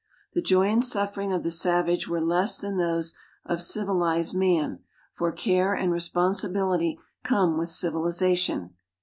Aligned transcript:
The 0.33 0.41
joy 0.41 0.65
and 0.65 0.83
suffering 0.83 1.31
of 1.31 1.43
the 1.43 1.51
savage 1.51 2.07
were 2.07 2.19
less 2.19 2.57
than 2.57 2.77
those 2.77 3.13
of 3.45 3.59
civilizod 3.59 4.33
man, 4.33 4.79
for 5.13 5.31
care 5.31 5.75
and 5.75 5.91
responsibility 5.91 6.97
come 7.21 7.55
with 7.55 7.69
civilization. 7.69 8.73